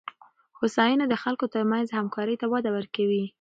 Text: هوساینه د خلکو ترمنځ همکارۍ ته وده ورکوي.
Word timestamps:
هوساینه 0.59 1.05
د 1.09 1.15
خلکو 1.23 1.45
ترمنځ 1.53 1.87
همکارۍ 1.91 2.35
ته 2.41 2.45
وده 2.53 2.69
ورکوي. 2.77 3.23